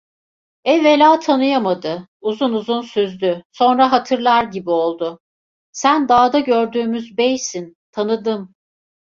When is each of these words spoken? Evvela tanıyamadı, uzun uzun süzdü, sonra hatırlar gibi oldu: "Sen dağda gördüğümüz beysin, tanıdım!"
Evvela 0.63 1.19
tanıyamadı, 1.19 2.07
uzun 2.21 2.53
uzun 2.53 2.81
süzdü, 2.81 3.43
sonra 3.51 3.91
hatırlar 3.91 4.43
gibi 4.43 4.69
oldu: 4.69 5.19
"Sen 5.71 6.09
dağda 6.09 6.39
gördüğümüz 6.39 7.17
beysin, 7.17 7.75
tanıdım!" 7.91 8.55